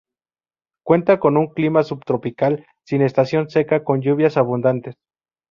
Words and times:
Cuenta 0.83 1.19
con 1.19 1.37
un 1.37 1.53
clima 1.53 1.83
subtropical 1.83 2.65
sin 2.87 3.03
estación 3.03 3.51
seca, 3.51 3.83
con 3.83 4.01
lluvias 4.01 4.35
abundantes. 4.35 4.95